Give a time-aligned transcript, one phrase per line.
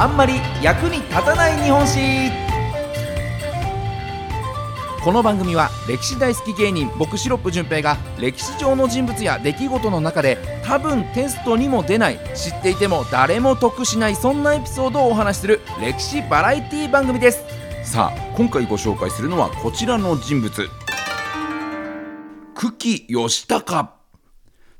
[0.00, 2.30] あんまり役に立たない日本史。
[5.04, 17.44] この番組は歴史大好き芸人僕シロップ純平が歴史上の人物や出来事の中で多分テストにも出ない知っていても誰も得しないそんなエピソードをお話しする歴史バラエティ番組です。
[17.84, 20.50] さあ今回ご紹介するのはこちらの人物。
[22.54, 23.99] 久喜義高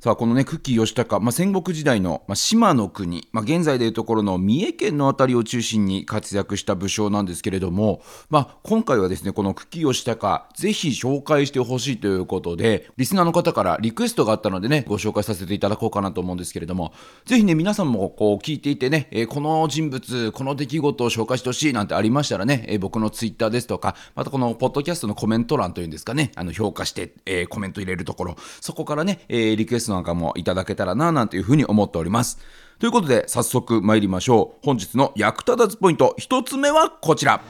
[0.03, 8.01] さあ、このね、久喜義高、まあ、戦国時代の、まあ、島の国、まあ、現在でいうところの三重県の辺りを中心に活躍した武将なんですけれども、
[8.31, 16.95] まあ、今回はですね、この久喜義高、ぜひ紹介してほしいということで、リスナーの方からリクエストがあったのでね、ご紹介させていただこうかなと思うんですけれども、
[17.27, 32.39] ぜひね、皆さんもこう聞いていてね、えー、この人物、この出来事を紹介してほしいなんてありましたらね、えー、僕のツイッターですとか、またこのポッドキャストのコメント欄というんですかね、あの評価して、えー、コメント入れるところ、そこからね、えリクエストなんかもいただけたらな、なんていうふうに思っております。
[32.79, 34.65] ということで、早速参りましょう。
[34.65, 37.43] 本日の役立たずポイント、1つ目はこちら。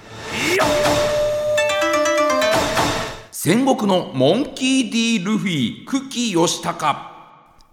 [3.30, 7.10] 戦国のモンキー・ディ・ルフィ、久喜義高。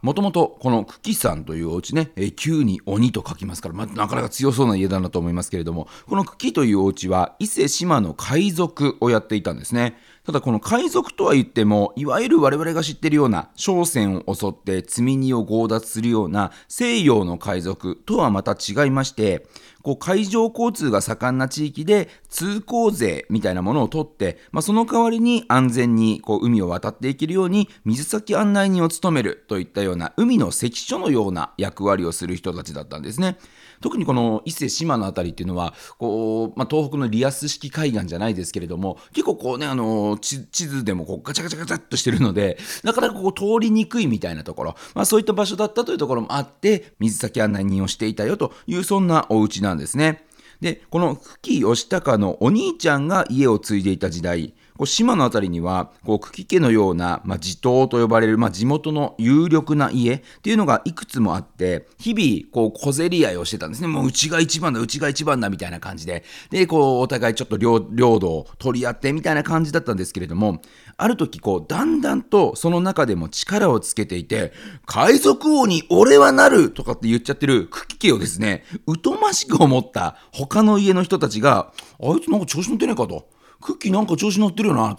[0.02, 9.98] もともとこの久喜さんというお家ね、えー、旧に鬼と書きますから、まあ、なかなか強そうな家だなと思いますけれども、この久喜というお家は伊勢志摩の海賊をやっていたんですね。
[10.28, 19.48] ただこの海賊とは言っても、いわゆる我々が知ってるような商船を襲って積み荷を強奪するような西洋の海賊とはまた違いまして、
[19.88, 33.38] こう海上交通が盛んな地域で通行税みたいなものを取って、まあ、その代わりに安全にこう海を渡っていけるように水先案内人を務めるといったような海の関所のような役割をする人たちだったんですね。
[33.82, 50.26] 特にこの伊勢志摩の辺りっていうのはこう、まあ、東北のリアス式海岸じゃないですけれども結構こうねあの地図でもこうガチャガチャガチャっとしてるのでなかなかこう通りにくいみたいなところ、まあ、そういった場所だったというところもあって水先案内人をしていたよというそんなお家なんですですね。
[50.62, 70.62] でこの久喜義高のお兄ちゃんが家を継いでいた時代こう島の辺りにはこう久喜家のような、まあ、地頭と呼ばれる、まあ、地元の有力な家っていうのがいくつもあって日々こう小競り合いをしてたんですねもううちが一番だうちが一番だみたいな感じででこうお互いちょっと領土を取り合ってみたいな感じだったんですけれども
[70.98, 74.54] ある時こうだんだんとその中でも力をつけていて
[74.86, 78.64] 海賊王に俺はなるとかって言っちゃってる久喜家をですね
[79.04, 83.37] 疎ましく思った他の家の人たちがあいつなんか調子乗ってねえかと。
[83.62, 84.94] クッキーなんか調子乗ってるよな。
[84.94, 84.96] っ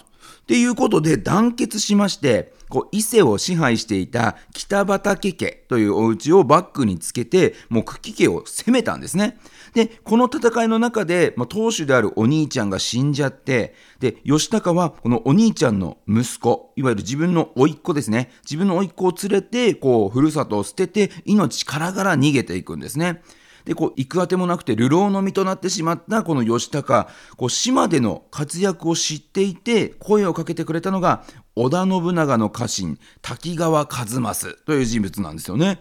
[0.46, 9.38] ていうことで団結しまして、こう伊勢を支配していた北畠家というお家をバックにつけて、もう久喜家を攻めたんですね。
[9.74, 18.30] で、この戦いの中で、まあ、当主であるお兄ちゃんが死んじゃって、で、義高はこのお兄ちゃんの息子、いわゆる自分の甥っ子ですね。
[18.42, 23.22] 自分の甥っ子を連れて、こう、ふるさとを捨てて、命からがら逃げていくんですね。
[23.64, 31.24] で、こう、行くあてもなくて、流浪の身となってしまったこの義高、こう、島での活躍を知っていて、声をかけてくれたのが、
[31.56, 35.80] 織田信長の家臣、滝川一益という人物なんですよね。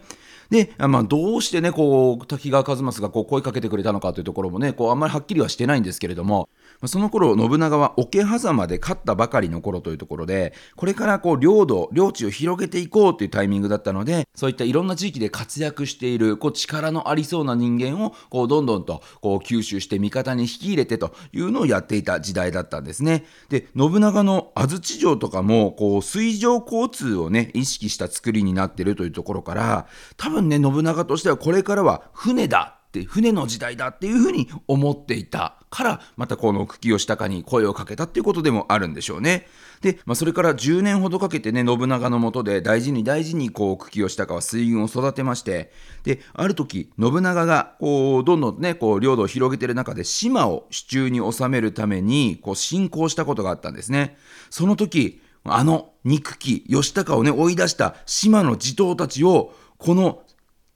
[0.50, 6.48] で、まあ、どうしてね、こう、滝川一益がこう声かけてくれたのかというところもね、こう、あんまりはっきりはしてないんですけれども、
[6.86, 23.24] その頃、信長は桶狭間で勝ったばかりの頃というところで、これからこう、領土、領地を広げていこうというタイミングだったので、そういったいろんな地域で活躍している、こう、力のありそうな人間を、こう、どんどんと、こう、吸収して味方に引き入れてというのをやっていた時代だったんですね。
[23.48, 39.46] で、信長の安土城とかも、こう、水上交通をね、意識した作りになっているというところから、多分ね、信長としてはこれからは船だって船の時代だっていうふうに思っていたからまたこの久喜義高に声をかけたっていうことでもあるんでしょうね。
[39.82, 45.70] で、まあ、それから10年ほどかけてね信長のもとで大事に大事にこう久喜義高は水軍を育てまして
[46.04, 54.16] である時信長がこうどんどんねこう領土を広げてる中で島を手中に収めるためにこう侵攻したことがあったんですね。
[54.48, 60.22] その時あの憎き義高をね追い出した島の地頭たちをこの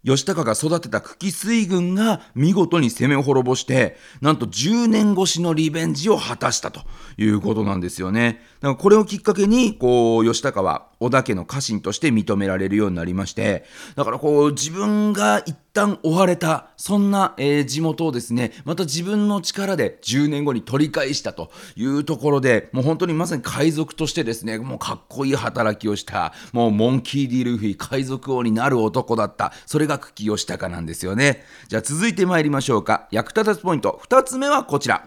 [0.05, 6.81] 義高が育てた久喜水軍が見事に攻めを滅ぼして、なんと10年越しのリベンジを果たしたと
[7.17, 8.41] いうことなんですよね。
[8.61, 13.65] だからこれをきっかけに、こう、義高は織田家の家臣として認められるようになりまして、
[13.97, 29.53] だからこう、自分が一旦追われた、そんな、えー、地元をですね、また自分の力で10年後に取り返したというところで、もう本当にまさに海賊としてですね、もうかっこいい働きをした、もうモンキー・ディ・ルフィ、海賊王になる男だった。
[29.67, 31.45] それが久喜義高なんですよね。
[31.69, 33.09] じゃあ続いて参りましょうか。
[33.11, 35.07] 役立たずポイント、2つ目はこちら。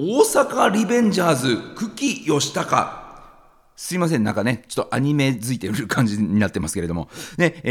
[0.00, 3.08] 大阪リベンジャーズ久喜義高
[3.74, 7.70] すいません、なんかね、ちょっとアニメづいてる感じになってますけれども、ね、え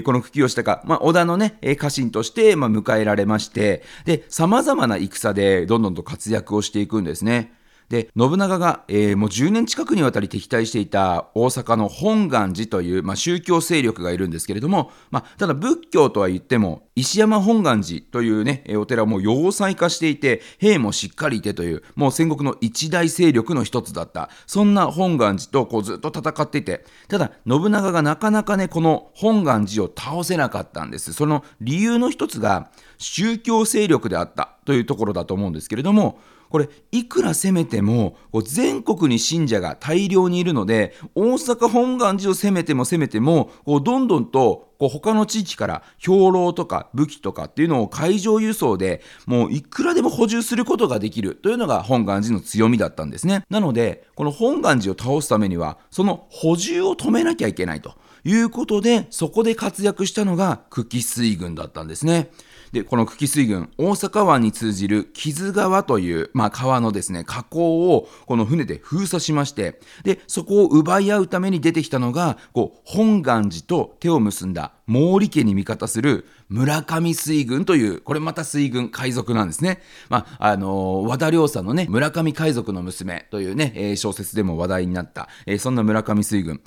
[0.00, 7.54] ー、この久喜義高、まあ、織田のね、家臣として、まあ、迎えられまして、で、様々な戦でどんどんと活躍をしていくんですね。
[7.92, 31.12] で信長が、えー、もう10年近くにわたり敵対していた大阪の本願寺という、まあ、宗教勢力がいるんですけれども、まあ、ただ仏教とは言っても石山本願寺というねお寺も要塞化していて兵もしっかりいてというもう戦国の一大勢力の一つだったそんな本願寺とこうずっと戦っていてただ信長がなかなかねこの本願寺を倒せなかったんです。
[31.12, 32.70] その理由の一つが
[33.02, 36.18] 宗教勢力であったというところだと思うんですけれども
[36.52, 38.14] これいくら攻めても
[38.44, 53.44] 全国に信者が大量にいるので大阪本願寺を攻めても攻めてもこうどんどんとこう他の地域から兵糧とか武器とかっていうのを海上輸送でもういくらでも補充することができるというのが本願寺の強みだったんですね。
[53.48, 62.30] なのでこの本願寺を倒すためにはその補充を止めなきゃいけないということでそこで活躍したのが久喜水軍だったんですね。
[62.72, 79.80] で、この久喜水軍、大阪湾に通じる木津川という、まあ、川のですね、河口をこの船で封鎖しまして、で、そこを奪い合うために出てきたのが、こう、本願寺と手を結んだ毛利家に味方する村上水軍という、これまた水軍海賊なんですね。
[80.08, 86.60] まあ、あのー、和田亮さんのね、村上海賊の娘というね、えー、小説でも話題になった、えー、そんな村上水軍。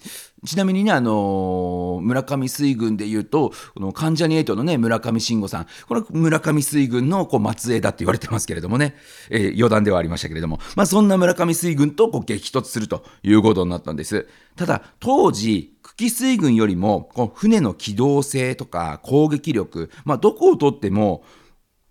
[0.46, 8.96] ちなみにね、あの村上水軍で言うと、この関ジャニ∞のね、村上信五さん、この村上水軍のこう末裔だって言われてますけれどもね、
[9.30, 14.28] えー、余談ではありましたけれども、まあ、そんな村上水軍とこう激突するということになったんです。
[14.56, 21.24] ただ、当時、久喜水軍よりも、この船の機動性とか攻撃力、まあ、どこをとっても、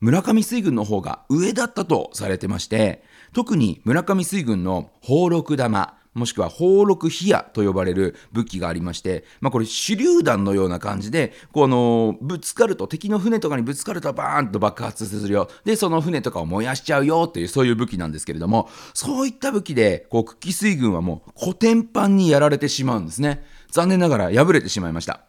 [0.00, 3.02] 村上水軍の方が上だったとされてまして、
[3.32, 15.48] 特に村上水軍の砲録玉、もしくは砲録火矢と呼ばれる武器がありまして、まあ、これ手榴弾のような感じで、このぶつかると、敵の船とかにぶつかるとバーンと爆発するよ。
[15.64, 23.42] で、その船とかを燃やしちゃうよっていう、そういう武器なんですけれども、そういった武器で、こう、久喜水軍はもう、古典版にやられてしまうんですね。
[23.74, 25.22] 残念ながら敗れてしまいました。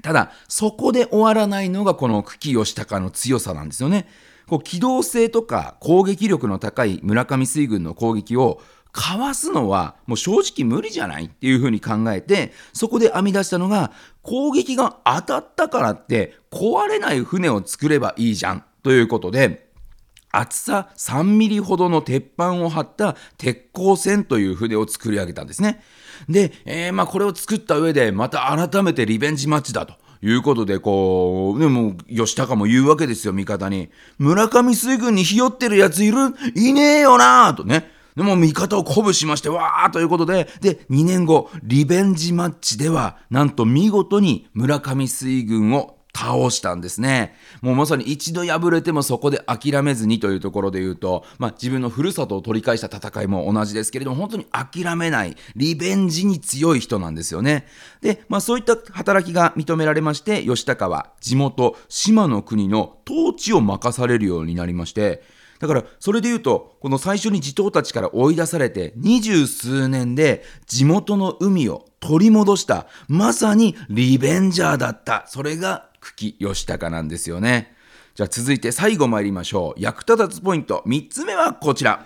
[0.00, 4.06] ただ、そこで終わらないのがこの久喜義高の強さなんですよね。
[4.46, 8.60] こう機動性とか攻撃力の高い村上水軍の攻撃を
[8.92, 13.90] かわすのはもう正直無理じゃないっていうふうに考えて、そこで編み出したのが、
[14.22, 19.68] 攻撃が当たったからって壊れない船を作ればいいじゃんということで、
[20.38, 25.82] 厚さ3ミリほどの鉄板を張った鉄鋼船という船を作り上げたんですね。
[26.28, 29.94] で、えー、まあこれを作った上でまた改めてリベンジマッチだと。
[30.22, 33.90] いうことで、こう、でも、吉高も言うわけですよ、味方に。
[34.16, 36.16] 村上水軍にひよってるやついる？
[36.54, 37.90] いねえよなとね。
[38.16, 47.34] でも味方を鼓舞しまして、わーということで、で、2年後、リベンジマッチでは、なんと見事に村上水軍を倒したんですね。
[47.60, 57.66] もうまさに一度敗れてもそこで諦めずにというところで言うと、まあ、自分のふるさとを取り返した戦いも同じですけれども、本当に諦めない、リベンジに強い人なんですよね。
[58.00, 65.22] で、まあ、そういった働きが認められまして、吉高は地元、島の国の統治を任されるようになりまして、
[65.60, 77.74] だからそれで言うとこの最初に地頭たちから追い出されて二十数年で地元の海を取り戻したまさにリベンジャーだったそれが久喜義高なんですよね。
[78.14, 79.80] じゃあ続いて最後参りましょう。
[79.80, 80.82] 役立たずポイント。
[80.86, 82.04] 3つ目はこちら。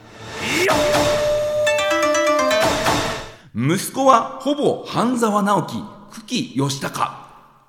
[3.54, 5.82] 息子はほぼ半沢直樹。
[6.12, 7.17] 久喜義孝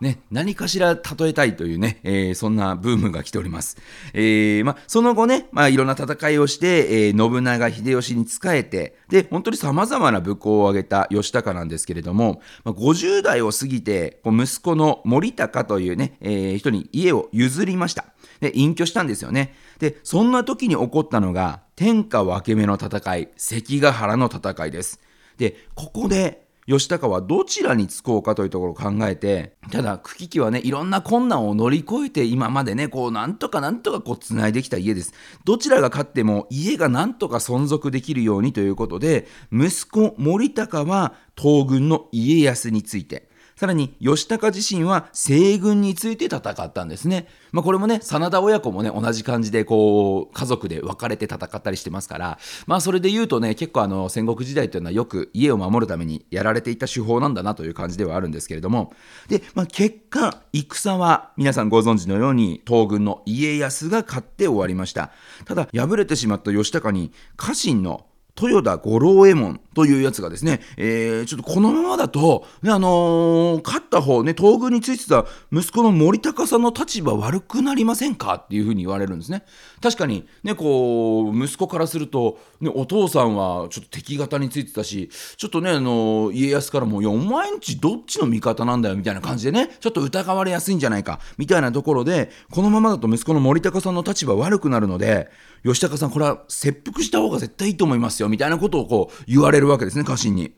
[0.01, 3.77] ね、何かしら例えたいというね、えー、そんなブームが来ております。
[4.13, 18.05] えー、ま、その後ね、まあ、いろんな戦いをして、えー、信長秀吉に仕えて、で、本当に様々な武功を挙げた義高なんですけれども、まあ、50代を過ぎて、息子の森高というね、えー、人に家を譲りました。
[18.39, 19.53] で、隠居したんですよね。
[19.79, 25.01] で、そんな時に起こったのが、天下分け目の戦い、関ヶ原の戦いです。
[25.37, 35.13] で、ここで、義高はどちらにつこうかというところを考えて、ただ、久喜家はね、いろんな困難を乗り越えて、今までね、こう、なんとかなんとかこう、繋いできた家です。
[35.45, 43.28] どちらが勝っても、家がなんとか存続できるようにということで、息子、森高は、東軍の家康について、
[43.59, 47.27] さらに義高自身は西軍について戦ったんですね。
[47.51, 58.93] まあ、これもね、真田親子もね、同じ感じでこう、家族で分かれて戦ったりしてますから、まあそれで言うとね、結構あの、戦国時代というのはよく家を守るためにやられていた手法なんだなという感じではあるんですけれども、
[59.27, 65.11] で、まあ結果、戦は皆さんご存知のように東軍の家康が勝って終わりました。
[65.43, 68.05] ただ、敗れてしまった義高に家臣の
[68.41, 79.45] 豊田五郎右衛門というやつがですね、えー、ちょっとこのままだと、ね、あのー、勝った方、ね、東軍についてた息子の森高さんの立場悪くなりませんかっていうふうに言われるんですね。
[79.81, 95.29] 確かに、ね、こう、息子からすると、ね、お父さんはちょっと敵方についてたし、ちょっとね、あのー、家康からも、いや、お前んちどっちの味方なんだよ、みたいな感じでね、ちょっと疑われやすいんじゃないか、みたいなところで、このままだと息子の森高さんの立場悪くなるので、
[95.63, 100.53] 吉高さん、これは切腹した方が絶対いいと思いますよ、みたいなことをこう言われるわけですね、家臣に。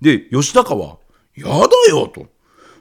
[0.00, 0.98] で、吉高は、
[1.36, 2.26] やだよと。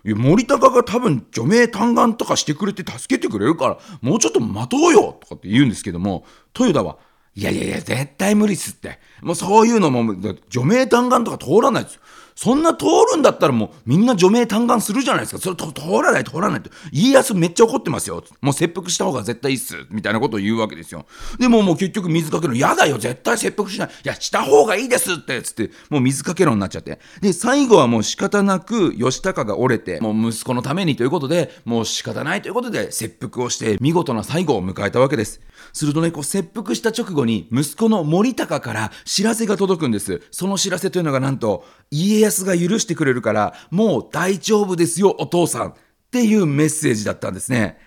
[0.06, 6.26] いや森高が多分除名嘆願とかしてくれて助けてくれるから、もうちょっと待とうよとかって言うんですけども、
[6.58, 6.98] 豊田は、
[7.34, 9.00] いやいやいや、絶対無理っすって。
[9.22, 10.16] もうそういうのも、
[10.50, 12.02] 除名嘆願とか通らないですよ。
[12.36, 15.42] そんな通るんだったらもうみんな除名嘆願するじゃないですか。
[15.42, 15.72] それ通
[16.04, 16.70] らない通らないと。
[16.92, 18.24] 家康めっちゃ怒ってますよ。
[18.42, 19.76] もう切腹した方が絶対いいっす。
[19.90, 21.06] みたいなことを言うわけですよ。
[21.40, 22.98] でももう結局水かけるの嫌だよ。
[22.98, 23.90] 絶対切腹しない。
[23.90, 25.42] いや、した方がいいですって。
[25.42, 27.00] つって、もう水かけろになっちゃって。
[27.22, 35.40] で、最後はもう仕方なく義高が折れて、もう息子のためにということで、もう仕方ないということで切腹をして見事な最後を迎えたわけです。
[35.72, 40.22] するとね、こう切腹した直後に息子の森高から知らせが届くんです。
[40.32, 45.70] その知らせというのがなんと、家康が許してくれるから、もう大丈夫ですよ、お父さん。
[45.70, 45.74] っ
[46.12, 47.78] ていうメッセージだったんですね。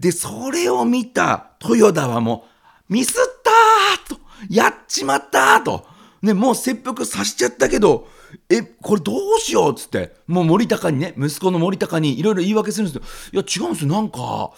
[0.00, 2.46] で、それを見た豊田はも
[2.88, 5.86] う、ミスったーと、やっちまったーと、
[6.22, 8.08] ね、もう切腹させちゃったけど、
[8.48, 13.02] え、これどうしようっつって、もう森高にね、息子の森高にいろいろ言い訳するんですよ。
[13.32, 14.50] いや、違うんですよ、なんか、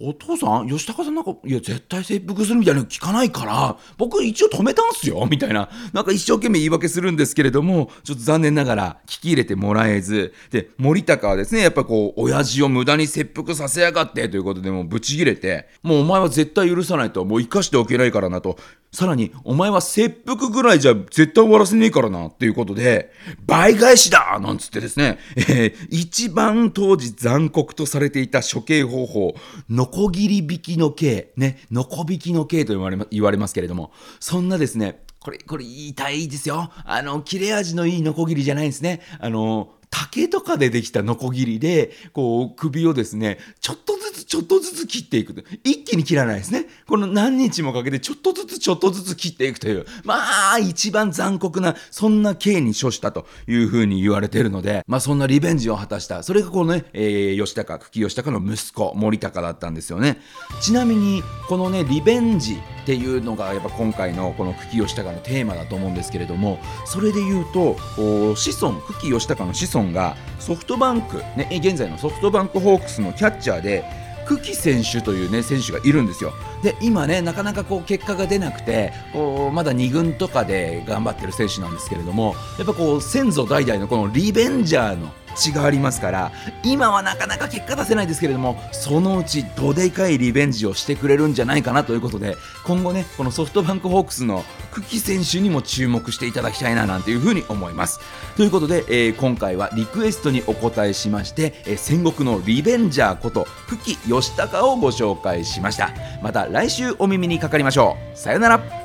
[0.00, 5.68] お父さん吉高さんなんか、いや、絶対切腹するみたいなの聞かないから、僕一応止めたんすよみたいな。
[5.92, 18.56] なんか一生懸命言い訳するんですけれども、ちょっと残念ながら聞き入れてもらえず、で、森高はですね、やっぱこう、親父を無駄に切腹させやがってということでもうブチ切れて、もうお前は絶対許さないと、もう生かしておけないからなと、
[18.92, 23.10] さらに、お前は切腹ぐらいじゃ絶対終わらせねえからな、っていうことで、
[23.46, 29.34] 倍返しだなんつってですね、えー、一番当時残酷とされていた処刑方法、
[29.70, 36.70] ノコギリ引きの刑、ね、ノコ引きの刑と言われ言われますけれども、そんなですね、これ、これ痛いですよ。
[36.84, 39.00] あの、切れ味のいいノコギリじゃないんですね。
[39.20, 45.44] あの、竹とかでできたノコギリで、こう、首をですね、ちょっとずつちょっとずつ切っていく。
[45.62, 46.66] 一気に切らないですね。
[46.88, 56.22] この何日もかけてちょっとずつちょっとずつ切っていくという、まあ、一番残酷な、そんな刑に処したというふうに言われているので、まあ、そんなリベンジを果たした。
[56.22, 60.20] それがこのね、えー、吉高、久喜義高の息子、森高だったんですよね。
[60.62, 73.84] ちなみに、このね、リベンジっていうのが、やっぱ今回のこの久喜義高のテーマだと思うんですけれども、それで言うと、子孫、久喜義高の子孫が、ソフトバンク、ね、現在のソフトバンクホークスのキャッチャーで、
[74.26, 76.32] 久喜選手というね選手がいるんですよ。
[76.62, 86.32] で今ねなかなかこう結果が出なくてこうまだ2軍とかで頑張ってる選手なんですけれどもやっぱこう先祖代々のこのリベンジャーの血がありますから
[86.64, 98.00] 今はなかなか結果出せないですけれどもそのうちどでかいリベンジをしてくれるんじゃないかなということで今後ねこのソフトバンクホークスの久喜選手にも注目していただきたいななんていうふうに思います。
[98.36, 105.90] ということで、えー、今回はリクエストにお答えしまして、えー、戦国のリベンジャーこと久喜義高をご紹介しました。
[106.22, 108.16] また来週お耳にかかりましょう。
[108.16, 108.81] さよなら。